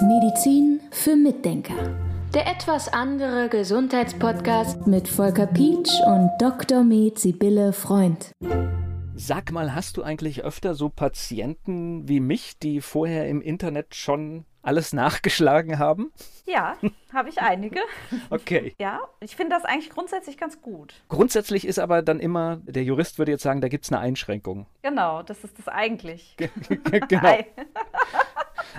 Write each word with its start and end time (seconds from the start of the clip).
Medizin 0.00 0.80
für 0.90 1.16
Mitdenker. 1.16 1.74
Der 2.32 2.46
etwas 2.46 2.88
andere 2.88 3.50
Gesundheitspodcast 3.50 4.86
mit 4.86 5.06
Volker 5.06 5.46
Pietsch 5.46 6.00
und 6.06 6.30
Dr. 6.38 6.82
Med 6.82 7.18
Sibylle 7.18 7.74
Freund. 7.74 8.32
Sag 9.14 9.52
mal, 9.52 9.74
hast 9.74 9.98
du 9.98 10.02
eigentlich 10.02 10.44
öfter 10.44 10.74
so 10.74 10.88
Patienten 10.88 12.08
wie 12.08 12.20
mich, 12.20 12.58
die 12.58 12.80
vorher 12.80 13.28
im 13.28 13.42
Internet 13.42 13.94
schon 13.94 14.46
alles 14.66 14.92
nachgeschlagen 14.92 15.78
haben? 15.78 16.12
Ja, 16.44 16.76
habe 17.12 17.28
ich 17.28 17.40
einige. 17.40 17.80
Okay. 18.30 18.74
Ja, 18.78 19.00
ich 19.20 19.36
finde 19.36 19.54
das 19.54 19.64
eigentlich 19.64 19.90
grundsätzlich 19.90 20.36
ganz 20.36 20.60
gut. 20.60 20.94
Grundsätzlich 21.08 21.66
ist 21.66 21.78
aber 21.78 22.02
dann 22.02 22.18
immer, 22.18 22.56
der 22.64 22.82
Jurist 22.82 23.18
würde 23.18 23.32
jetzt 23.32 23.42
sagen, 23.42 23.60
da 23.60 23.68
gibt 23.68 23.84
es 23.84 23.92
eine 23.92 24.00
Einschränkung. 24.00 24.66
Genau, 24.82 25.22
das 25.22 25.44
ist 25.44 25.58
das 25.58 25.68
eigentlich. 25.68 26.36
genau. 27.08 27.38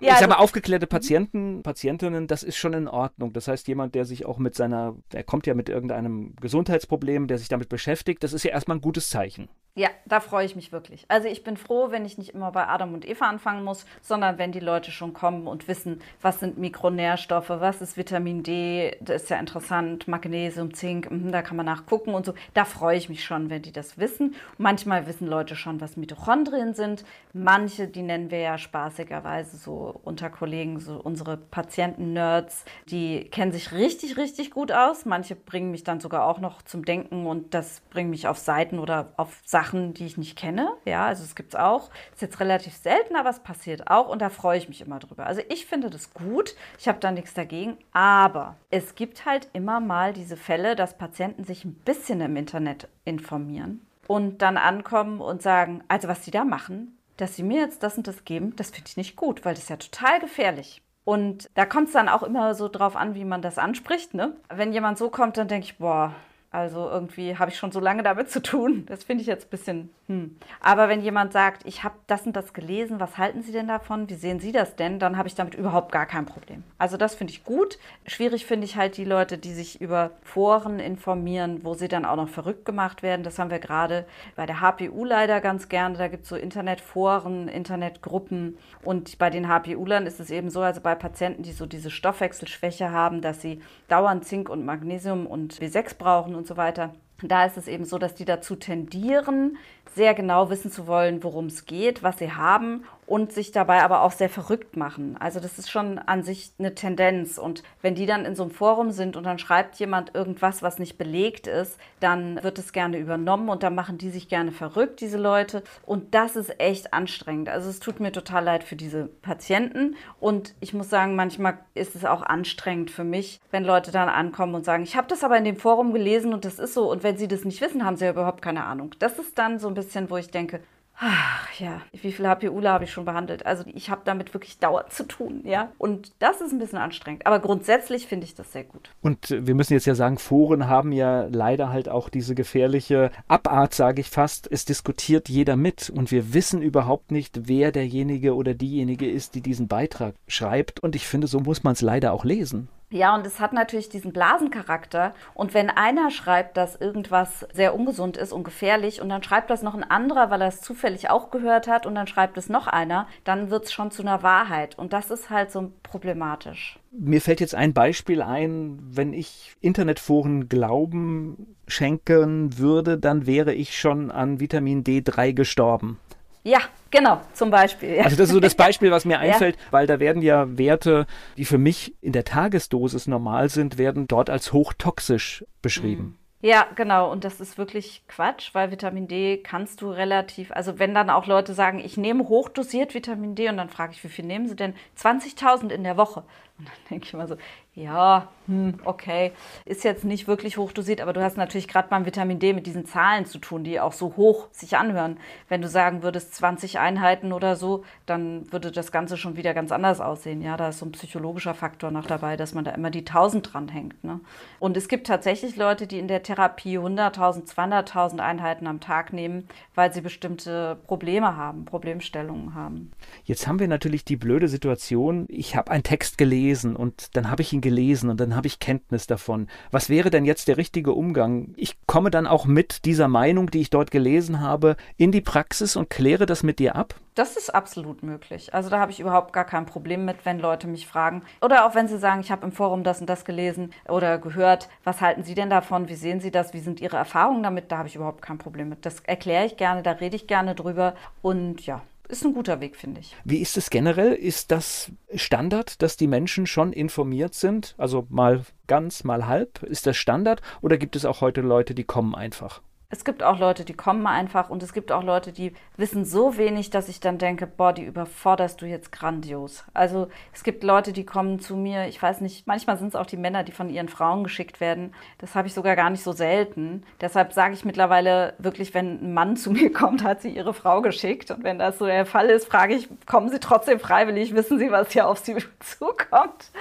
Ja, 0.02 0.14
ich 0.14 0.20
sage 0.20 0.30
mal, 0.30 0.38
aufgeklärte 0.38 0.86
Patienten, 0.86 1.64
Patientinnen, 1.64 2.28
das 2.28 2.44
ist 2.44 2.58
schon 2.58 2.74
in 2.74 2.88
Ordnung. 2.88 3.34
Das 3.34 3.48
heißt, 3.48 3.68
jemand, 3.68 3.96
der 3.96 4.06
sich 4.06 4.26
auch 4.26 4.38
mit 4.38 4.54
seiner, 4.54 4.96
der 5.12 5.24
kommt 5.24 5.48
ja 5.48 5.56
mit 5.56 5.70
irgendeinem 5.70 6.36
Gesundheitsproblem, 6.40 7.28
der 7.28 7.38
sich 7.38 7.48
damit 7.48 7.70
beschäftigt, 7.70 8.24
das 8.24 8.34
ist 8.34 8.44
ja 8.44 8.52
erstmal 8.52 8.78
ein 8.78 8.82
gutes 8.82 9.10
Zeichen. 9.10 9.50
Ja, 9.78 9.90
da 10.06 10.22
freue 10.22 10.44
ich 10.44 10.56
mich 10.56 10.72
wirklich. 10.72 11.06
Also 11.08 11.28
ich 11.28 11.44
bin 11.44 11.56
froh, 11.56 11.92
wenn 11.92 12.04
ich 12.04 12.18
nicht 12.18 12.34
immer 12.34 12.52
bei 12.52 12.68
Adam 12.68 12.96
und 12.96 13.08
Eva 13.08 13.30
anfangen 13.30 13.64
muss, 13.64 13.86
sondern 14.02 14.40
wenn 14.40 14.52
die 14.52 14.60
Leute 14.60 14.90
schon 14.90 15.14
kommen 15.14 15.46
und 15.46 15.68
wissen, 15.68 16.02
was 16.20 16.40
sind 16.40 16.58
Mikronährstoffe, 16.58 17.52
was 17.52 17.80
ist 17.84 17.96
Vitamin 17.96 18.42
D, 18.42 18.98
das 19.02 19.22
ist 19.22 19.30
ja 19.30 19.38
interessant, 19.38 20.08
Magnesium, 20.08 20.74
Zink, 20.74 21.12
mh, 21.12 21.30
da 21.30 21.44
kann 21.44 21.58
man 21.58 21.68
nachgucken 21.68 22.16
und 22.16 22.26
so. 22.26 22.34
Da 22.56 22.66
freue 22.66 22.98
ich 22.98 23.08
mich 23.08 23.24
schon, 23.24 23.52
wenn 23.52 23.62
die 23.62 23.72
das 23.72 24.00
wissen. 24.00 24.34
manchmal 24.58 25.06
wissen 25.06 25.28
Leute 25.28 25.56
schon, 25.56 25.80
was 25.80 25.96
Mitochondrien 25.96 26.74
sind. 26.74 27.06
Manche, 27.34 27.88
die 27.88 28.02
nennen 28.02 28.32
wir 28.32 28.40
ja 28.40 28.58
spaßigerweise 28.58 29.58
so 29.58 30.02
unter 30.04 30.32
Kollegen, 30.32 30.80
so 30.80 31.00
unsere 31.00 31.38
Patienten-Nerds, 31.38 32.66
die 32.90 33.26
kennen 33.26 33.52
sich 33.52 33.72
richtig, 33.74 34.18
richtig 34.18 34.50
gut 34.50 34.72
aus. 34.72 35.06
Manche 35.06 35.36
bringen 35.36 35.70
mich 35.70 35.84
dann 35.84 36.00
sogar 36.00 36.26
auch 36.26 36.40
noch 36.40 36.64
zum 36.64 36.84
Denken 36.84 37.28
und 37.28 37.54
das 37.54 37.82
bringt 37.92 38.10
mich 38.10 38.28
auf 38.28 38.40
Seiten 38.40 38.80
oder 38.80 39.14
auf 39.18 39.40
Sachen 39.46 39.67
Sachen, 39.68 39.94
die 39.94 40.06
ich 40.06 40.18
nicht 40.18 40.38
kenne. 40.38 40.72
Ja, 40.86 41.06
also 41.08 41.24
es 41.24 41.36
gibt 41.36 41.54
es 41.54 41.60
auch. 41.60 41.90
Ist 42.14 42.22
jetzt 42.22 42.40
relativ 42.40 42.74
selten, 42.74 43.16
aber 43.16 43.30
es 43.30 43.40
passiert 43.40 43.90
auch 43.90 44.08
und 44.08 44.22
da 44.22 44.30
freue 44.30 44.58
ich 44.58 44.70
mich 44.70 44.82
immer 44.82 45.00
drüber. 45.00 45.26
Also 45.26 45.42
ich 45.50 45.66
finde 45.66 45.90
das 45.90 46.14
gut. 46.14 46.56
Ich 46.80 46.88
habe 46.88 47.00
da 47.00 47.12
nichts 47.12 47.34
dagegen. 47.34 47.78
Aber 47.92 48.56
es 48.70 48.96
gibt 48.96 49.26
halt 49.26 49.50
immer 49.54 49.80
mal 49.80 50.14
diese 50.14 50.38
Fälle, 50.38 50.76
dass 50.76 50.98
Patienten 50.98 51.44
sich 51.44 51.66
ein 51.66 51.74
bisschen 51.74 52.22
im 52.22 52.38
Internet 52.38 52.88
informieren 53.04 53.86
und 54.08 54.42
dann 54.42 54.58
ankommen 54.58 55.20
und 55.20 55.42
sagen, 55.42 55.84
also 55.90 56.08
was 56.08 56.24
sie 56.24 56.32
da 56.32 56.46
machen, 56.46 56.98
dass 57.18 57.36
sie 57.36 57.44
mir 57.44 57.60
jetzt 57.60 57.84
das 57.84 57.98
und 57.98 58.08
das 58.08 58.24
geben, 58.24 58.56
das 58.56 58.70
finde 58.70 58.88
ich 58.88 58.98
nicht 58.98 59.16
gut, 59.18 59.44
weil 59.44 59.54
das 59.54 59.64
ist 59.64 59.70
ja 59.70 59.78
total 59.78 60.20
gefährlich. 60.22 60.82
Und 61.04 61.50
da 61.56 61.66
kommt 61.66 61.88
es 61.88 61.94
dann 61.94 62.10
auch 62.10 62.24
immer 62.24 62.54
so 62.54 62.68
drauf 62.70 62.96
an, 62.96 63.16
wie 63.16 63.26
man 63.26 63.42
das 63.42 63.58
anspricht. 63.58 64.14
Ne? 64.14 64.36
Wenn 64.50 64.74
jemand 64.74 64.98
so 64.98 65.10
kommt, 65.10 65.38
dann 65.38 65.48
denke 65.48 65.66
ich, 65.66 65.78
boah, 65.78 66.14
also 66.50 66.90
irgendwie 66.90 67.38
habe 67.38 67.52
ich 67.52 67.58
schon 67.58 67.74
so 67.74 67.80
lange 67.80 68.04
damit 68.04 68.32
zu 68.32 68.42
tun. 68.42 68.86
Das 68.98 69.04
finde 69.04 69.22
ich 69.22 69.28
jetzt 69.28 69.48
ein 69.48 69.50
bisschen. 69.50 69.90
Hm. 70.08 70.38
Aber 70.62 70.88
wenn 70.88 71.02
jemand 71.02 71.34
sagt, 71.34 71.66
ich 71.66 71.84
habe 71.84 71.96
das 72.08 72.26
und 72.26 72.36
das 72.36 72.54
gelesen, 72.54 73.00
was 73.00 73.18
halten 73.18 73.42
Sie 73.42 73.52
denn 73.52 73.68
davon? 73.68 74.10
Wie 74.10 74.16
sehen 74.16 74.40
Sie 74.40 74.52
das 74.52 74.76
denn? 74.76 74.98
Dann 74.98 75.18
habe 75.18 75.28
ich 75.28 75.36
damit 75.36 75.56
überhaupt 75.56 75.92
gar 75.92 76.06
kein 76.06 76.26
Problem. 76.26 76.64
Also 76.78 76.96
das 76.96 77.16
finde 77.16 77.34
ich 77.34 77.44
gut. 77.44 77.78
Schwierig 78.06 78.46
finde 78.46 78.66
ich 78.66 78.78
halt 78.78 78.96
die 78.98 79.04
Leute, 79.04 79.38
die 79.38 79.54
sich 79.54 79.82
über 79.82 80.12
Foren 80.24 80.80
informieren, 80.80 81.64
wo 81.64 81.74
sie 81.74 81.90
dann 81.90 82.06
auch 82.06 82.16
noch 82.16 82.30
verrückt 82.30 82.64
gemacht 82.64 83.04
werden. 83.04 83.24
Das 83.24 83.38
haben 83.40 83.52
wir 83.52 83.60
gerade 83.60 84.06
bei 84.36 84.46
der 84.46 84.62
HPU 84.62 85.04
leider 85.04 85.42
ganz 85.42 85.68
gerne. 85.68 85.98
Da 85.98 86.08
gibt 86.08 86.24
es 86.24 86.30
so 86.30 86.38
Internetforen, 86.38 87.50
Internetgruppen. 87.50 88.58
Und 88.84 89.18
bei 89.18 89.30
den 89.30 89.50
HPU-Lern 89.50 90.08
ist 90.08 90.22
es 90.22 90.32
eben 90.32 90.50
so, 90.50 90.62
also 90.62 90.80
bei 90.80 90.96
Patienten, 90.96 91.44
die 91.44 91.52
so 91.52 91.66
diese 91.66 91.92
Stoffwechselschwäche 91.92 92.92
haben, 92.92 93.22
dass 93.22 93.42
sie 93.42 93.62
dauernd 93.90 94.24
Zink 94.26 94.50
und 94.50 94.66
Magnesium 94.66 95.28
und 95.28 95.56
B6 95.56 95.98
brauchen 95.98 96.37
und 96.38 96.48
so 96.48 96.58
weiter. 96.58 96.94
Da 97.22 97.46
ist 97.46 97.58
es 97.58 97.68
eben 97.68 97.86
so, 97.86 97.98
dass 97.98 98.16
die 98.16 98.26
dazu 98.26 98.56
tendieren, 98.56 99.58
sehr 99.96 100.14
genau 100.14 100.50
wissen 100.50 100.72
zu 100.72 100.88
wollen, 100.88 101.24
worum 101.24 101.48
es 101.48 101.66
geht, 101.66 102.04
was 102.04 102.20
sie 102.20 102.32
haben 102.32 102.84
und 103.08 103.32
sich 103.32 103.52
dabei 103.52 103.82
aber 103.84 104.02
auch 104.02 104.12
sehr 104.12 104.30
verrückt 104.30 104.76
machen. 104.76 105.16
Also 105.18 105.40
das 105.40 105.58
ist 105.58 105.72
schon 105.72 105.98
an 105.98 106.24
sich 106.24 106.52
eine 106.60 106.76
Tendenz. 106.76 107.38
Und 107.38 107.64
wenn 107.82 107.96
die 107.96 108.06
dann 108.06 108.26
in 108.26 108.36
so 108.36 108.44
einem 108.44 108.52
Forum 108.52 108.92
sind 108.92 109.16
und 109.16 109.24
dann 109.24 109.40
schreibt 109.40 109.76
jemand 109.78 110.14
irgendwas, 110.14 110.62
was 110.62 110.78
nicht 110.78 110.98
belegt 110.98 111.48
ist, 111.48 111.80
dann 112.02 112.44
wird 112.44 112.60
es 112.60 112.74
gerne 112.74 113.00
übernommen 113.00 113.48
und 113.48 113.64
dann 113.64 113.76
machen 113.76 113.98
die 113.98 114.10
sich 114.10 114.28
gerne 114.28 114.52
verrückt, 114.52 115.00
diese 115.00 115.18
Leute. 115.18 115.64
Und 115.86 116.14
das 116.14 116.36
ist 116.36 116.60
echt 116.60 116.94
anstrengend. 116.94 117.48
Also 117.48 117.70
es 117.70 117.80
tut 117.80 118.02
mir 118.02 118.12
total 118.12 118.44
leid 118.44 118.66
für 118.66 118.76
diese 118.76 119.06
Patienten. 119.06 119.96
Und 120.20 120.54
ich 120.60 120.74
muss 120.74 120.90
sagen, 120.90 121.16
manchmal 121.16 121.60
ist 121.76 121.96
es 121.96 122.04
auch 122.04 122.22
anstrengend 122.22 122.92
für 122.92 123.06
mich, 123.06 123.40
wenn 123.52 123.64
Leute 123.64 123.92
dann 123.92 124.10
ankommen 124.10 124.54
und 124.54 124.66
sagen, 124.66 124.84
ich 124.84 124.98
habe 124.98 125.08
das 125.08 125.24
aber 125.24 125.38
in 125.38 125.46
dem 125.46 125.56
Forum 125.58 125.94
gelesen 125.94 126.34
und 126.34 126.44
das 126.44 126.60
ist 126.60 126.74
so. 126.74 126.92
Und 126.92 127.04
wenn 127.08 127.18
sie 127.18 127.30
das 127.30 127.46
nicht 127.46 127.62
wissen, 127.62 127.86
haben 127.86 127.96
sie 127.96 128.04
ja 128.04 128.12
überhaupt 128.12 128.42
keine 128.42 128.66
Ahnung. 128.66 128.94
Das 129.00 129.18
ist 129.18 129.38
dann 129.38 129.60
so 129.60 129.70
ein 129.70 129.76
bisschen, 129.76 130.10
wo 130.10 130.18
ich 130.18 130.30
denke, 130.30 130.60
Ach 131.00 131.48
ja, 131.60 131.84
wie 131.92 132.12
viele 132.12 132.28
HPUler 132.28 132.72
habe 132.72 132.86
ich 132.86 132.92
schon 132.92 133.06
behandelt? 133.06 133.46
Also 133.46 133.64
ich 133.76 133.92
habe 133.92 134.02
damit 134.04 134.34
wirklich 134.34 134.58
dauernd 134.58 134.92
zu 134.92 135.04
tun, 135.04 135.42
ja. 135.44 135.72
Und 135.78 136.12
das 136.18 136.42
ist 136.42 136.52
ein 136.52 136.58
bisschen 136.58 136.80
anstrengend. 136.80 137.28
Aber 137.28 137.40
grundsätzlich 137.40 138.08
finde 138.08 138.26
ich 138.26 138.34
das 138.34 138.52
sehr 138.52 138.64
gut. 138.64 138.90
Und 139.04 139.30
wir 139.30 139.54
müssen 139.54 139.74
jetzt 139.74 139.86
ja 139.86 139.94
sagen, 139.94 140.18
Foren 140.18 140.68
haben 140.68 140.92
ja 140.92 141.28
leider 141.32 141.70
halt 141.70 141.88
auch 141.88 142.10
diese 142.10 142.34
gefährliche 142.34 143.12
Abart, 143.28 143.76
sage 143.76 144.02
ich 144.02 144.10
fast. 144.10 144.52
Es 144.52 144.66
diskutiert 144.66 145.30
jeder 145.30 145.56
mit 145.56 145.92
und 145.92 146.10
wir 146.10 146.34
wissen 146.34 146.64
überhaupt 146.64 147.12
nicht, 147.12 147.48
wer 147.48 147.72
derjenige 147.72 148.34
oder 148.34 148.56
diejenige 148.56 149.08
ist, 149.08 149.36
die 149.36 149.42
diesen 149.42 149.68
Beitrag 149.68 150.16
schreibt. 150.28 150.80
Und 150.80 150.96
ich 150.96 151.06
finde, 151.06 151.28
so 151.28 151.40
muss 151.40 151.64
man 151.64 151.74
es 151.74 151.82
leider 151.82 152.12
auch 152.12 152.26
lesen. 152.26 152.70
Ja, 152.90 153.14
und 153.16 153.28
es 153.28 153.42
hat 153.42 153.52
natürlich 153.52 153.90
diesen 153.90 154.14
Blasencharakter. 154.14 155.14
Und 155.34 155.54
wenn 155.54 155.70
einer 155.70 156.10
schreibt, 156.10 156.56
dass 156.56 156.78
irgendwas 156.78 157.46
sehr 157.54 157.76
ungesund 157.76 158.16
ist 158.16 158.32
und 158.32 158.46
gefährlich, 158.46 159.02
und 159.02 159.10
dann 159.10 159.24
schreibt 159.24 159.50
das 159.50 159.62
noch 159.62 159.76
ein 159.76 159.84
anderer, 159.84 160.30
weil 160.30 160.42
er 160.42 160.48
es 160.48 160.62
zufällig 160.62 161.10
auch 161.10 161.30
gehört 161.30 161.68
hat, 161.68 161.86
und 161.86 161.96
dann 161.96 162.08
schreibt 162.08 162.38
es 162.38 162.48
noch 162.48 162.68
einer, 162.68 163.08
dann 163.26 163.50
wird 163.50 163.66
es 163.66 163.74
schon 163.74 163.92
zu 163.92 164.04
einer 164.04 164.24
Wahrheit. 164.24 164.78
Und 164.80 164.94
das 164.94 165.12
ist 165.12 165.30
halt 165.30 165.52
so 165.52 165.74
problematisch. 165.84 166.80
Mir 166.92 167.20
fällt 167.20 167.42
jetzt 167.42 167.56
ein 167.56 167.74
Beispiel 167.74 168.22
ein, 168.22 168.80
wenn 168.82 169.12
ich 169.12 169.58
Internetforen 169.60 170.48
Glauben 170.48 171.56
schenken 171.68 172.58
würde, 172.58 172.98
dann 172.98 173.28
wäre 173.28 173.54
ich 173.54 173.78
schon 173.78 174.12
an 174.12 174.40
Vitamin 174.40 174.86
D3 174.86 175.34
gestorben. 175.34 176.00
Ja, 176.48 176.60
genau, 176.92 177.20
zum 177.34 177.50
Beispiel. 177.50 177.96
Ja. 177.96 178.04
Also 178.04 178.16
das 178.16 178.30
ist 178.30 178.34
so 178.34 178.40
das 178.40 178.56
Beispiel, 178.56 178.90
was 178.90 179.04
mir 179.04 179.20
einfällt, 179.20 179.58
ja. 179.58 179.62
weil 179.72 179.86
da 179.86 180.00
werden 180.00 180.22
ja 180.22 180.58
Werte, 180.58 181.06
die 181.36 181.44
für 181.44 181.58
mich 181.58 181.94
in 182.00 182.14
der 182.14 182.24
Tagesdosis 182.24 183.06
normal 183.06 183.50
sind, 183.50 183.78
werden 183.78 184.08
dort 184.08 184.30
als 184.30 184.54
hochtoxisch 184.54 185.44
beschrieben. 185.62 186.04
Mhm. 186.04 186.18
Ja, 186.40 186.68
genau. 186.76 187.12
Und 187.12 187.26
das 187.26 187.42
ist 187.42 187.58
wirklich 187.58 188.04
Quatsch, 188.08 188.52
weil 188.54 188.72
Vitamin 188.72 189.10
D 189.10 189.38
kannst 189.38 189.82
du 189.82 189.90
relativ, 189.90 190.52
also 190.54 190.80
wenn 190.80 190.94
dann 190.94 191.10
auch 191.10 191.26
Leute 191.26 191.54
sagen, 191.54 191.80
ich 191.80 191.98
nehme 191.98 192.30
hochdosiert 192.30 192.94
Vitamin 192.94 193.36
D 193.36 193.50
und 193.50 193.58
dann 193.58 193.70
frage 193.70 193.92
ich, 193.94 194.04
wie 194.04 194.08
viel 194.08 194.24
nehmen 194.24 194.48
sie 194.48 194.56
denn? 194.56 194.74
20.000 194.98 195.72
in 195.72 195.84
der 195.84 195.98
Woche. 195.98 196.24
Und 196.60 196.68
dann 196.68 196.76
denke 196.90 197.06
ich 197.06 197.14
immer 197.14 197.28
so, 197.28 197.38
ja, 197.78 198.30
hm, 198.48 198.80
okay, 198.86 199.34
ist 199.66 199.84
jetzt 199.84 200.04
nicht 200.04 200.28
wirklich 200.28 200.58
hochdosiert, 200.58 201.00
aber 201.00 201.14
du 201.14 201.22
hast 201.22 201.38
natürlich 201.38 201.68
gerade 201.68 201.90
beim 201.90 202.08
Vitamin 202.08 202.40
D 202.40 202.54
mit 202.54 202.66
diesen 202.66 202.88
Zahlen 202.88 203.28
zu 203.28 203.38
tun, 203.38 203.64
die 203.64 203.80
auch 203.80 203.94
so 203.94 204.16
hoch 204.18 204.48
sich 204.52 204.78
anhören. 204.78 205.18
Wenn 205.48 205.62
du 205.62 205.68
sagen 205.68 206.02
würdest 206.02 206.34
20 206.34 206.80
Einheiten 206.80 207.32
oder 207.34 207.56
so, 207.56 207.84
dann 208.08 208.52
würde 208.52 208.72
das 208.72 208.92
Ganze 208.92 209.16
schon 209.16 209.38
wieder 209.38 209.54
ganz 209.54 209.72
anders 209.72 210.02
aussehen. 210.02 210.42
Ja, 210.42 210.58
da 210.58 210.70
ist 210.70 210.80
so 210.80 210.88
ein 210.88 210.92
psychologischer 210.94 211.54
Faktor 211.54 211.92
noch 211.92 212.08
dabei, 212.08 212.36
dass 212.36 212.56
man 212.56 212.66
da 212.66 212.72
immer 212.72 212.90
die 212.90 213.06
1000 213.06 213.54
dranhängt. 213.54 214.04
Ne? 214.04 214.22
Und 214.58 214.76
es 214.76 214.88
gibt 214.88 215.06
tatsächlich 215.06 215.56
Leute, 215.56 215.86
die 215.86 216.00
in 216.00 216.08
der 216.08 216.24
Therapie 216.24 216.80
100.000, 216.80 217.46
200.000 217.54 218.20
Einheiten 218.20 218.66
am 218.66 218.80
Tag 218.80 219.14
nehmen, 219.14 219.48
weil 219.76 219.94
sie 219.94 220.02
bestimmte 220.02 220.78
Probleme 220.88 221.36
haben, 221.38 221.66
Problemstellungen 221.66 222.56
haben. 222.56 222.92
Jetzt 223.24 223.46
haben 223.46 223.60
wir 223.60 223.68
natürlich 223.68 224.04
die 224.04 224.16
blöde 224.16 224.48
Situation, 224.48 225.28
ich 225.30 225.56
habe 225.56 225.70
einen 225.70 225.84
Text 225.84 226.18
gelesen 226.18 226.47
und 226.56 227.16
dann 227.16 227.30
habe 227.30 227.42
ich 227.42 227.54
ihn 227.54 227.62
gelesen 227.62 228.10
und 228.10 228.20
dann 228.20 228.36
habe 228.36 228.48
ich 228.48 228.60
Kenntnis 228.60 229.08
davon. 229.08 229.48
Was 229.72 229.90
wäre 229.90 230.10
denn 230.10 230.26
jetzt 230.26 230.48
der 230.48 230.58
richtige 230.58 230.94
Umgang? 230.94 231.54
Ich 231.58 231.78
komme 231.86 232.12
dann 232.12 232.28
auch 232.28 232.46
mit 232.46 232.86
dieser 232.86 233.08
Meinung, 233.08 233.52
die 233.52 233.62
ich 233.62 233.70
dort 233.70 233.92
gelesen 233.92 234.42
habe, 234.42 234.76
in 234.98 235.12
die 235.12 235.22
Praxis 235.22 235.76
und 235.76 235.90
kläre 235.90 236.26
das 236.26 236.44
mit 236.44 236.60
dir 236.60 236.76
ab? 236.76 236.96
Das 237.18 237.36
ist 237.36 237.50
absolut 237.50 238.04
möglich. 238.04 238.54
Also 238.54 238.70
da 238.70 238.80
habe 238.80 238.92
ich 238.92 239.00
überhaupt 239.00 239.34
gar 239.34 239.46
kein 239.46 239.66
Problem 239.66 240.06
mit, 240.06 240.24
wenn 240.24 240.38
Leute 240.38 240.68
mich 240.68 240.86
fragen. 240.86 241.24
Oder 241.42 241.66
auch 241.66 241.74
wenn 241.74 241.88
sie 241.88 241.98
sagen, 241.98 242.22
ich 242.22 242.32
habe 242.32 242.46
im 242.46 242.52
Forum 242.52 242.84
das 242.84 243.02
und 243.02 243.10
das 243.10 243.26
gelesen 243.26 243.74
oder 243.90 244.20
gehört. 244.20 244.70
Was 244.84 245.02
halten 245.02 245.24
Sie 245.24 245.34
denn 245.34 245.50
davon? 245.50 245.90
Wie 245.90 245.96
sehen 245.96 246.20
Sie 246.20 246.30
das? 246.30 246.54
Wie 246.54 246.60
sind 246.60 246.80
Ihre 246.80 246.98
Erfahrungen 246.98 247.42
damit? 247.42 247.72
Da 247.72 247.80
habe 247.80 247.88
ich 247.88 247.96
überhaupt 247.96 248.22
kein 248.22 248.38
Problem 248.38 248.70
mit. 248.70 248.86
Das 248.86 249.00
erkläre 249.00 249.46
ich 249.46 249.58
gerne, 249.58 249.82
da 249.82 249.94
rede 249.94 250.16
ich 250.16 250.28
gerne 250.28 250.54
drüber. 250.54 250.94
Und 251.24 251.66
ja, 251.66 251.82
ist 252.10 252.26
ein 252.26 252.34
guter 252.34 252.60
Weg, 252.62 252.76
finde 252.76 253.02
ich. 253.02 253.16
Wie 253.24 253.40
ist 253.40 253.58
es 253.58 253.70
generell? 253.70 254.14
Ist 254.14 254.52
das 254.52 254.92
Standard, 255.14 255.82
dass 255.82 255.98
die 255.98 256.08
Menschen 256.08 256.48
schon 256.48 256.74
informiert 256.74 257.34
sind? 257.34 257.76
Also 257.78 258.08
mal 258.10 258.44
ganz, 258.68 259.04
mal 259.04 259.28
halb? 259.28 259.64
Ist 259.64 259.88
das 259.88 259.98
Standard? 259.98 260.42
Oder 260.62 260.78
gibt 260.78 260.96
es 260.96 261.06
auch 261.06 261.22
heute 261.22 261.42
Leute, 261.42 261.76
die 261.76 261.84
kommen 261.84 262.16
einfach? 262.16 262.62
Es 262.90 263.04
gibt 263.04 263.22
auch 263.22 263.38
Leute, 263.38 263.66
die 263.66 263.74
kommen 263.74 264.08
einfach 264.08 264.50
und 264.50 264.64
es 264.64 264.72
gibt 264.72 264.94
auch 264.94 265.04
Leute, 265.04 265.34
die 265.34 265.52
wissen 265.76 266.06
so 266.06 266.38
wenig, 266.38 266.70
dass 266.70 266.88
ich 266.88 267.02
dann 267.02 267.18
denke, 267.18 267.46
boah, 267.46 267.74
die 267.74 267.84
überforderst 267.84 268.62
du 268.62 268.66
jetzt 268.66 268.94
grandios. 268.94 269.66
Also 269.74 270.08
es 270.32 270.42
gibt 270.44 270.64
Leute, 270.64 270.94
die 270.94 271.06
kommen 271.06 271.42
zu 271.42 271.58
mir, 271.58 271.90
ich 271.90 272.02
weiß 272.02 272.22
nicht, 272.22 272.48
manchmal 272.48 272.78
sind 272.78 272.88
es 272.88 272.96
auch 272.96 273.06
die 273.06 273.18
Männer, 273.18 273.44
die 273.44 273.52
von 273.52 273.70
ihren 273.70 273.90
Frauen 273.90 274.24
geschickt 274.24 274.62
werden. 274.62 274.94
Das 275.18 275.36
habe 275.36 275.50
ich 275.50 275.54
sogar 275.54 275.76
gar 275.76 275.90
nicht 275.90 276.02
so 276.02 276.14
selten. 276.14 276.84
Deshalb 277.02 277.34
sage 277.34 277.56
ich 277.56 277.66
mittlerweile 277.66 278.36
wirklich, 278.38 278.74
wenn 278.74 279.04
ein 279.04 279.14
Mann 279.14 279.36
zu 279.36 279.52
mir 279.52 279.74
kommt, 279.74 280.06
hat 280.06 280.22
sie 280.22 280.30
ihre 280.30 280.54
Frau 280.54 280.82
geschickt. 280.82 281.30
Und 281.30 281.44
wenn 281.44 281.60
das 281.60 281.80
so 281.80 281.88
der 281.88 282.06
Fall 282.06 282.30
ist, 282.30 282.48
frage 282.48 282.74
ich, 282.74 282.88
kommen 283.06 283.28
sie 283.28 283.42
trotzdem 283.42 283.82
freiwillig, 283.82 284.34
wissen 284.34 284.60
sie, 284.60 284.72
was 284.72 284.94
hier 284.94 285.10
auf 285.10 285.18
sie 285.18 285.36
zukommt? 285.60 286.52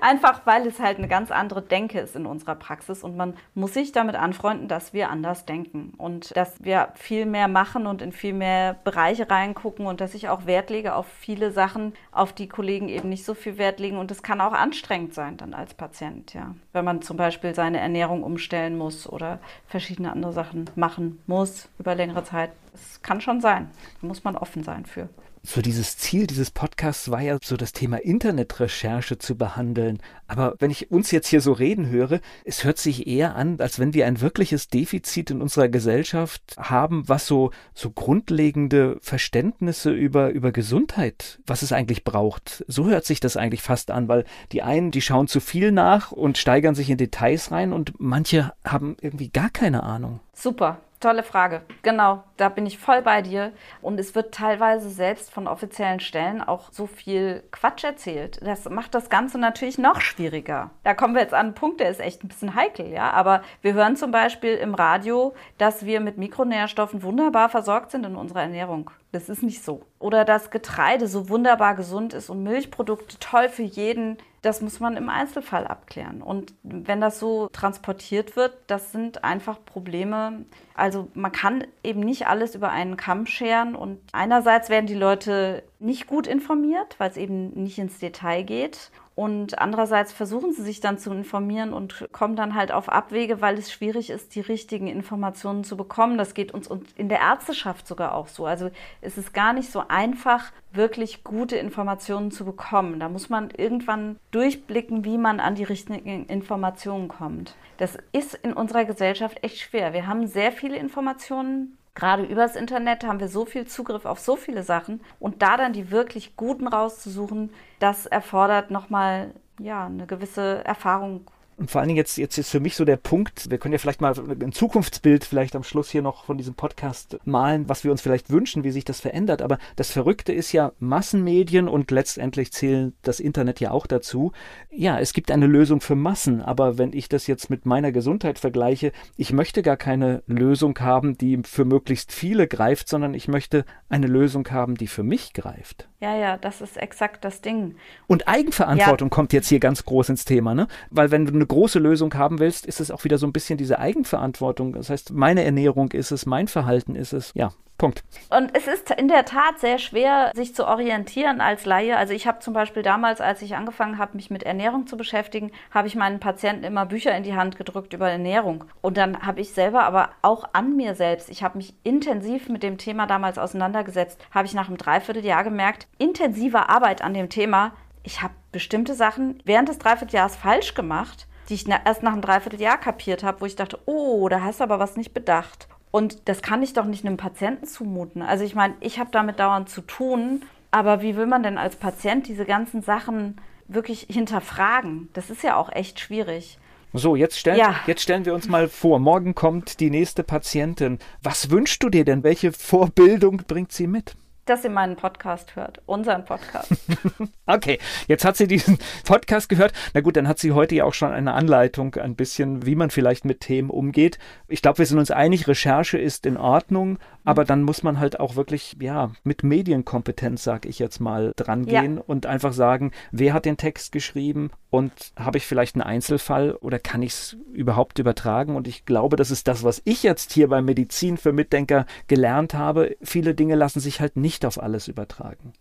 Einfach 0.00 0.42
weil 0.44 0.64
es 0.64 0.78
halt 0.78 0.98
eine 0.98 1.08
ganz 1.08 1.32
andere 1.32 1.60
Denke 1.60 1.98
ist 1.98 2.14
in 2.14 2.26
unserer 2.26 2.54
Praxis 2.54 3.02
und 3.02 3.16
man 3.16 3.34
muss 3.54 3.74
sich 3.74 3.90
damit 3.90 4.14
anfreunden, 4.14 4.68
dass 4.68 4.92
wir 4.92 5.10
anders 5.10 5.44
denken 5.44 5.71
denken 5.72 5.94
und 5.96 6.36
dass 6.36 6.62
wir 6.62 6.88
viel 6.94 7.26
mehr 7.26 7.48
machen 7.48 7.86
und 7.86 8.02
in 8.02 8.12
viel 8.12 8.32
mehr 8.32 8.76
Bereiche 8.84 9.30
reingucken 9.30 9.86
und 9.86 10.00
dass 10.00 10.14
ich 10.14 10.28
auch 10.28 10.46
Wert 10.46 10.70
lege 10.70 10.94
auf 10.94 11.06
viele 11.06 11.50
Sachen, 11.50 11.94
auf 12.10 12.32
die 12.32 12.48
Kollegen 12.48 12.88
eben 12.88 13.08
nicht 13.08 13.24
so 13.24 13.34
viel 13.34 13.58
Wert 13.58 13.80
legen 13.80 13.98
und 13.98 14.10
es 14.10 14.22
kann 14.22 14.40
auch 14.40 14.52
anstrengend 14.52 15.14
sein 15.14 15.36
dann 15.36 15.54
als 15.54 15.74
Patient, 15.74 16.34
ja. 16.34 16.54
Wenn 16.72 16.84
man 16.84 17.02
zum 17.02 17.16
Beispiel 17.16 17.54
seine 17.54 17.80
Ernährung 17.80 18.22
umstellen 18.22 18.76
muss 18.76 19.08
oder 19.08 19.38
verschiedene 19.66 20.12
andere 20.12 20.32
Sachen 20.32 20.70
machen 20.74 21.22
muss 21.26 21.68
über 21.78 21.94
längere 21.94 22.24
Zeit. 22.24 22.50
Es 22.74 23.02
kann 23.02 23.20
schon 23.20 23.40
sein. 23.40 23.70
Da 24.00 24.06
muss 24.06 24.24
man 24.24 24.36
offen 24.36 24.62
sein 24.62 24.86
für 24.86 25.08
so 25.44 25.60
dieses 25.60 25.96
Ziel 25.96 26.26
dieses 26.26 26.52
Podcasts 26.52 27.10
war 27.10 27.20
ja 27.20 27.36
so 27.42 27.56
das 27.56 27.72
Thema 27.72 27.96
Internetrecherche 27.96 29.18
zu 29.18 29.36
behandeln. 29.36 29.98
Aber 30.28 30.54
wenn 30.60 30.70
ich 30.70 30.92
uns 30.92 31.10
jetzt 31.10 31.26
hier 31.26 31.40
so 31.40 31.52
reden 31.52 31.88
höre, 31.88 32.20
es 32.44 32.62
hört 32.62 32.78
sich 32.78 33.08
eher 33.08 33.34
an, 33.34 33.58
als 33.58 33.80
wenn 33.80 33.92
wir 33.92 34.06
ein 34.06 34.20
wirkliches 34.20 34.68
Defizit 34.68 35.30
in 35.30 35.42
unserer 35.42 35.68
Gesellschaft 35.68 36.42
haben, 36.58 37.08
was 37.08 37.26
so, 37.26 37.50
so 37.74 37.90
grundlegende 37.90 38.98
Verständnisse 39.00 39.90
über, 39.90 40.30
über 40.30 40.52
Gesundheit, 40.52 41.40
was 41.44 41.62
es 41.62 41.72
eigentlich 41.72 42.04
braucht. 42.04 42.64
So 42.68 42.86
hört 42.86 43.04
sich 43.04 43.18
das 43.18 43.36
eigentlich 43.36 43.62
fast 43.62 43.90
an, 43.90 44.06
weil 44.06 44.24
die 44.52 44.62
einen, 44.62 44.92
die 44.92 45.02
schauen 45.02 45.26
zu 45.26 45.40
viel 45.40 45.72
nach 45.72 46.12
und 46.12 46.38
steigern 46.38 46.76
sich 46.76 46.88
in 46.88 46.98
Details 46.98 47.50
rein 47.50 47.72
und 47.72 47.94
manche 47.98 48.52
haben 48.64 48.96
irgendwie 49.00 49.28
gar 49.28 49.50
keine 49.50 49.82
Ahnung. 49.82 50.20
Super. 50.34 50.78
Tolle 51.02 51.24
Frage. 51.24 51.62
Genau, 51.82 52.22
da 52.36 52.48
bin 52.48 52.64
ich 52.64 52.78
voll 52.78 53.02
bei 53.02 53.22
dir. 53.22 53.52
Und 53.80 53.98
es 53.98 54.14
wird 54.14 54.32
teilweise 54.32 54.88
selbst 54.88 55.32
von 55.32 55.48
offiziellen 55.48 55.98
Stellen 55.98 56.40
auch 56.40 56.70
so 56.70 56.86
viel 56.86 57.42
Quatsch 57.50 57.82
erzählt. 57.82 58.38
Das 58.40 58.70
macht 58.70 58.94
das 58.94 59.10
Ganze 59.10 59.36
natürlich 59.36 59.78
noch 59.78 60.00
schwieriger. 60.00 60.70
Da 60.84 60.94
kommen 60.94 61.14
wir 61.14 61.22
jetzt 61.22 61.34
an 61.34 61.46
einen 61.46 61.54
Punkt, 61.56 61.80
der 61.80 61.90
ist 61.90 61.98
echt 61.98 62.22
ein 62.22 62.28
bisschen 62.28 62.54
heikel, 62.54 62.88
ja. 62.88 63.10
Aber 63.10 63.42
wir 63.62 63.74
hören 63.74 63.96
zum 63.96 64.12
Beispiel 64.12 64.54
im 64.54 64.76
Radio, 64.76 65.34
dass 65.58 65.84
wir 65.84 65.98
mit 65.98 66.18
Mikronährstoffen 66.18 67.02
wunderbar 67.02 67.48
versorgt 67.48 67.90
sind 67.90 68.06
in 68.06 68.14
unserer 68.14 68.42
Ernährung. 68.42 68.92
Das 69.12 69.28
ist 69.28 69.42
nicht 69.42 69.62
so. 69.62 69.82
Oder 69.98 70.24
dass 70.24 70.50
Getreide 70.50 71.06
so 71.06 71.28
wunderbar 71.28 71.74
gesund 71.74 72.14
ist 72.14 72.30
und 72.30 72.42
Milchprodukte 72.42 73.18
toll 73.18 73.50
für 73.50 73.62
jeden. 73.62 74.16
Das 74.40 74.62
muss 74.62 74.80
man 74.80 74.96
im 74.96 75.10
Einzelfall 75.10 75.66
abklären. 75.66 76.22
Und 76.22 76.54
wenn 76.62 77.02
das 77.02 77.18
so 77.18 77.48
transportiert 77.52 78.36
wird, 78.36 78.54
das 78.68 78.90
sind 78.90 79.22
einfach 79.22 79.62
Probleme. 79.66 80.46
Also 80.74 81.08
man 81.12 81.30
kann 81.30 81.64
eben 81.84 82.00
nicht 82.00 82.26
alles 82.26 82.54
über 82.54 82.70
einen 82.70 82.96
Kamm 82.96 83.26
scheren. 83.26 83.76
Und 83.76 84.00
einerseits 84.12 84.70
werden 84.70 84.86
die 84.86 84.94
Leute 84.94 85.62
nicht 85.78 86.06
gut 86.06 86.26
informiert, 86.26 86.96
weil 86.96 87.10
es 87.10 87.18
eben 87.18 87.50
nicht 87.50 87.78
ins 87.78 87.98
Detail 87.98 88.44
geht. 88.44 88.90
Und 89.14 89.58
andererseits 89.58 90.12
versuchen 90.12 90.52
sie 90.52 90.62
sich 90.62 90.80
dann 90.80 90.96
zu 90.96 91.10
informieren 91.12 91.74
und 91.74 92.08
kommen 92.12 92.34
dann 92.34 92.54
halt 92.54 92.72
auf 92.72 92.88
Abwege, 92.88 93.42
weil 93.42 93.58
es 93.58 93.70
schwierig 93.70 94.08
ist, 94.08 94.34
die 94.34 94.40
richtigen 94.40 94.86
Informationen 94.86 95.64
zu 95.64 95.76
bekommen. 95.76 96.16
Das 96.16 96.32
geht 96.32 96.52
uns 96.52 96.70
in 96.96 97.10
der 97.10 97.20
Ärzteschaft 97.20 97.86
sogar 97.86 98.14
auch 98.14 98.28
so. 98.28 98.46
Also 98.46 98.70
es 99.02 99.18
ist 99.18 99.34
gar 99.34 99.52
nicht 99.52 99.70
so 99.70 99.84
einfach, 99.88 100.50
wirklich 100.72 101.24
gute 101.24 101.56
Informationen 101.56 102.30
zu 102.30 102.46
bekommen. 102.46 102.98
Da 103.00 103.10
muss 103.10 103.28
man 103.28 103.50
irgendwann 103.50 104.18
durchblicken, 104.30 105.04
wie 105.04 105.18
man 105.18 105.40
an 105.40 105.54
die 105.54 105.64
richtigen 105.64 106.24
Informationen 106.26 107.08
kommt. 107.08 107.54
Das 107.76 107.98
ist 108.12 108.34
in 108.34 108.54
unserer 108.54 108.86
Gesellschaft 108.86 109.42
echt 109.42 109.58
schwer. 109.58 109.92
Wir 109.92 110.06
haben 110.06 110.26
sehr 110.26 110.52
viele 110.52 110.76
Informationen, 110.76 111.76
Gerade 111.94 112.24
übers 112.24 112.56
Internet 112.56 113.04
haben 113.04 113.20
wir 113.20 113.28
so 113.28 113.44
viel 113.44 113.66
Zugriff 113.66 114.06
auf 114.06 114.18
so 114.18 114.36
viele 114.36 114.62
Sachen. 114.62 115.02
Und 115.20 115.42
da 115.42 115.56
dann 115.56 115.72
die 115.72 115.90
wirklich 115.90 116.36
guten 116.36 116.66
rauszusuchen, 116.66 117.50
das 117.80 118.06
erfordert 118.06 118.70
nochmal 118.70 119.34
ja, 119.58 119.86
eine 119.86 120.06
gewisse 120.06 120.64
Erfahrung 120.64 121.26
und 121.56 121.70
vor 121.70 121.80
allen 121.80 121.88
Dingen 121.88 121.98
jetzt, 121.98 122.18
jetzt 122.18 122.38
ist 122.38 122.50
für 122.50 122.60
mich 122.60 122.76
so 122.76 122.84
der 122.84 122.96
Punkt, 122.96 123.50
wir 123.50 123.58
können 123.58 123.72
ja 123.72 123.78
vielleicht 123.78 124.00
mal 124.00 124.14
ein 124.40 124.52
Zukunftsbild 124.52 125.24
vielleicht 125.24 125.54
am 125.54 125.62
Schluss 125.62 125.90
hier 125.90 126.02
noch 126.02 126.24
von 126.24 126.38
diesem 126.38 126.54
Podcast 126.54 127.18
malen, 127.24 127.68
was 127.68 127.84
wir 127.84 127.90
uns 127.90 128.00
vielleicht 128.00 128.30
wünschen, 128.30 128.64
wie 128.64 128.70
sich 128.70 128.84
das 128.84 129.00
verändert. 129.00 129.42
Aber 129.42 129.58
das 129.76 129.90
Verrückte 129.90 130.32
ist 130.32 130.52
ja 130.52 130.72
Massenmedien 130.80 131.68
und 131.68 131.90
letztendlich 131.90 132.52
zählt 132.52 132.94
das 133.02 133.20
Internet 133.20 133.60
ja 133.60 133.70
auch 133.70 133.86
dazu. 133.86 134.32
Ja, 134.70 134.98
es 134.98 135.12
gibt 135.12 135.30
eine 135.30 135.46
Lösung 135.46 135.80
für 135.80 135.94
Massen, 135.94 136.40
aber 136.40 136.78
wenn 136.78 136.92
ich 136.92 137.08
das 137.08 137.26
jetzt 137.26 137.50
mit 137.50 137.66
meiner 137.66 137.92
Gesundheit 137.92 138.38
vergleiche, 138.38 138.92
ich 139.16 139.32
möchte 139.32 139.62
gar 139.62 139.76
keine 139.76 140.22
Lösung 140.26 140.78
haben, 140.80 141.18
die 141.18 141.40
für 141.44 141.64
möglichst 141.64 142.12
viele 142.12 142.48
greift, 142.48 142.88
sondern 142.88 143.14
ich 143.14 143.28
möchte 143.28 143.64
eine 143.88 144.06
Lösung 144.06 144.48
haben, 144.50 144.76
die 144.76 144.86
für 144.86 145.02
mich 145.02 145.32
greift. 145.32 145.88
Ja, 146.00 146.16
ja, 146.16 146.36
das 146.36 146.60
ist 146.60 146.76
exakt 146.76 147.24
das 147.24 147.42
Ding. 147.42 147.76
Und 148.08 148.26
Eigenverantwortung 148.26 149.08
ja. 149.08 149.14
kommt 149.14 149.32
jetzt 149.32 149.48
hier 149.48 149.60
ganz 149.60 149.84
groß 149.84 150.08
ins 150.08 150.24
Thema, 150.24 150.52
ne? 150.52 150.66
Weil 150.90 151.12
wenn 151.12 151.26
du 151.26 151.32
eine 151.32 151.46
große 151.52 151.78
Lösung 151.78 152.14
haben 152.14 152.38
willst, 152.38 152.66
ist 152.66 152.80
es 152.80 152.90
auch 152.90 153.04
wieder 153.04 153.18
so 153.18 153.26
ein 153.26 153.32
bisschen 153.32 153.58
diese 153.58 153.78
Eigenverantwortung. 153.78 154.72
Das 154.72 154.90
heißt, 154.90 155.12
meine 155.12 155.44
Ernährung 155.44 155.92
ist 155.92 156.10
es, 156.10 156.24
mein 156.24 156.48
Verhalten 156.48 156.94
ist 156.94 157.12
es. 157.12 157.32
Ja, 157.34 157.52
Punkt. 157.76 158.04
Und 158.30 158.56
es 158.56 158.66
ist 158.66 158.90
in 158.92 159.08
der 159.08 159.24
Tat 159.24 159.58
sehr 159.58 159.78
schwer, 159.78 160.30
sich 160.34 160.54
zu 160.54 160.66
orientieren 160.66 161.40
als 161.40 161.66
Laie. 161.66 161.96
Also 161.96 162.14
ich 162.14 162.26
habe 162.26 162.38
zum 162.38 162.54
Beispiel 162.54 162.82
damals, 162.82 163.20
als 163.20 163.42
ich 163.42 163.56
angefangen 163.56 163.98
habe, 163.98 164.16
mich 164.16 164.30
mit 164.30 164.44
Ernährung 164.44 164.86
zu 164.86 164.96
beschäftigen, 164.96 165.50
habe 165.70 165.88
ich 165.88 165.96
meinen 165.96 166.20
Patienten 166.20 166.64
immer 166.64 166.86
Bücher 166.86 167.14
in 167.16 167.22
die 167.22 167.34
Hand 167.34 167.56
gedrückt 167.56 167.92
über 167.92 168.08
Ernährung. 168.08 168.64
Und 168.80 168.96
dann 168.96 169.26
habe 169.26 169.40
ich 169.40 169.52
selber 169.52 169.82
aber 169.82 170.10
auch 170.22 170.44
an 170.52 170.76
mir 170.76 170.94
selbst, 170.94 171.28
ich 171.28 171.42
habe 171.42 171.58
mich 171.58 171.74
intensiv 171.82 172.48
mit 172.48 172.62
dem 172.62 172.78
Thema 172.78 173.06
damals 173.06 173.36
auseinandergesetzt, 173.36 174.18
habe 174.30 174.46
ich 174.46 174.54
nach 174.54 174.68
einem 174.68 174.78
Dreivierteljahr 174.78 175.44
gemerkt, 175.44 175.86
intensive 175.98 176.68
Arbeit 176.68 177.02
an 177.02 177.14
dem 177.14 177.28
Thema, 177.28 177.72
ich 178.04 178.22
habe 178.22 178.34
bestimmte 178.52 178.94
Sachen 178.94 179.40
während 179.44 179.68
des 179.68 179.78
Dreivierteljahres 179.78 180.36
falsch 180.36 180.74
gemacht 180.74 181.26
die 181.52 181.56
ich 181.56 181.68
erst 181.68 182.02
nach 182.02 182.14
einem 182.14 182.22
Dreivierteljahr 182.22 182.78
kapiert 182.78 183.22
habe, 183.22 183.42
wo 183.42 183.44
ich 183.44 183.56
dachte, 183.56 183.78
oh, 183.84 184.26
da 184.30 184.40
hast 184.40 184.60
du 184.60 184.64
aber 184.64 184.78
was 184.78 184.96
nicht 184.96 185.12
bedacht. 185.12 185.68
Und 185.90 186.26
das 186.30 186.40
kann 186.40 186.62
ich 186.62 186.72
doch 186.72 186.86
nicht 186.86 187.04
einem 187.04 187.18
Patienten 187.18 187.66
zumuten. 187.66 188.22
Also 188.22 188.42
ich 188.42 188.54
meine, 188.54 188.74
ich 188.80 188.98
habe 188.98 189.10
damit 189.12 189.38
dauernd 189.38 189.68
zu 189.68 189.82
tun, 189.82 190.42
aber 190.70 191.02
wie 191.02 191.14
will 191.14 191.26
man 191.26 191.42
denn 191.42 191.58
als 191.58 191.76
Patient 191.76 192.26
diese 192.26 192.46
ganzen 192.46 192.80
Sachen 192.80 193.38
wirklich 193.68 194.06
hinterfragen? 194.08 195.10
Das 195.12 195.28
ist 195.28 195.42
ja 195.42 195.56
auch 195.56 195.70
echt 195.70 196.00
schwierig. 196.00 196.58
So, 196.94 197.16
jetzt 197.16 197.38
stellen, 197.38 197.58
ja. 197.58 197.74
jetzt 197.86 198.00
stellen 198.00 198.24
wir 198.24 198.32
uns 198.32 198.48
mal 198.48 198.68
vor, 198.68 198.98
morgen 198.98 199.34
kommt 199.34 199.80
die 199.80 199.90
nächste 199.90 200.22
Patientin. 200.22 200.98
Was 201.22 201.50
wünschst 201.50 201.82
du 201.82 201.90
dir 201.90 202.06
denn? 202.06 202.22
Welche 202.22 202.52
Vorbildung 202.52 203.42
bringt 203.46 203.72
sie 203.72 203.86
mit? 203.86 204.16
Dass 204.44 204.62
sie 204.62 204.68
meinen 204.68 204.96
Podcast 204.96 205.56
hört, 205.56 205.80
unseren 205.86 206.24
Podcast. 206.24 206.72
okay, 207.46 207.78
jetzt 208.08 208.24
hat 208.24 208.36
sie 208.36 208.46
diesen 208.46 208.78
Podcast 209.04 209.48
gehört. 209.48 209.72
Na 209.94 210.00
gut, 210.00 210.16
dann 210.16 210.26
hat 210.26 210.38
sie 210.38 210.52
heute 210.52 210.74
ja 210.74 210.84
auch 210.84 210.94
schon 210.94 211.12
eine 211.12 211.34
Anleitung, 211.34 211.94
ein 211.94 212.16
bisschen, 212.16 212.66
wie 212.66 212.74
man 212.74 212.90
vielleicht 212.90 213.24
mit 213.24 213.40
Themen 213.40 213.70
umgeht. 213.70 214.18
Ich 214.48 214.62
glaube, 214.62 214.78
wir 214.78 214.86
sind 214.86 214.98
uns 214.98 215.10
einig, 215.10 215.46
Recherche 215.46 215.98
ist 215.98 216.26
in 216.26 216.36
Ordnung, 216.36 216.98
aber 217.24 217.44
dann 217.44 217.62
muss 217.62 217.82
man 217.82 217.98
halt 217.98 218.20
auch 218.20 218.36
wirklich, 218.36 218.76
ja, 218.80 219.12
mit 219.24 219.42
Medienkompetenz, 219.42 220.42
sag 220.42 220.66
ich 220.66 220.78
jetzt 220.78 221.00
mal, 221.00 221.32
drangehen 221.36 221.96
ja. 221.96 222.02
und 222.06 222.26
einfach 222.26 222.52
sagen, 222.52 222.92
wer 223.10 223.32
hat 223.32 223.44
den 223.44 223.56
Text 223.56 223.92
geschrieben 223.92 224.50
und 224.70 224.92
habe 225.16 225.38
ich 225.38 225.46
vielleicht 225.46 225.74
einen 225.76 225.82
Einzelfall 225.82 226.54
oder 226.56 226.78
kann 226.78 227.02
ich 227.02 227.12
es 227.12 227.36
überhaupt 227.52 227.98
übertragen? 227.98 228.56
Und 228.56 228.68
ich 228.68 228.84
glaube, 228.84 229.16
das 229.16 229.30
ist 229.30 229.48
das, 229.48 229.62
was 229.64 229.82
ich 229.84 230.02
jetzt 230.02 230.32
hier 230.32 230.48
bei 230.48 230.62
Medizin 230.62 231.16
für 231.16 231.32
Mitdenker 231.32 231.86
gelernt 232.08 232.54
habe. 232.54 232.96
Viele 233.02 233.34
Dinge 233.34 233.54
lassen 233.54 233.80
sich 233.80 234.00
halt 234.00 234.16
nicht 234.16 234.44
auf 234.44 234.62
alles 234.62 234.88
übertragen. 234.88 235.52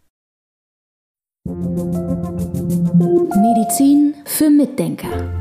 Medizin 3.35 4.13
für 4.25 4.49
Mitdenker. 4.49 5.40